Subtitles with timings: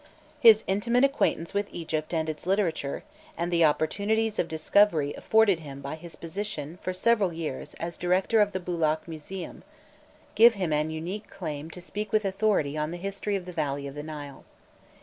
[0.39, 3.03] His intimate acquaintance with Egypt and its literature,
[3.37, 8.41] and the opportunities of discovery afforded him by his position for several years as director
[8.41, 9.61] of the Bulaq Museum,
[10.33, 13.85] give him an unique claim to speak with authority on the history of the valley
[13.85, 14.43] of the Nile.